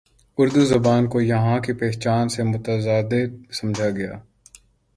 [0.37, 4.13] اردو زبان کو یہاں کی پہچان سے متصادم سمجھا گیا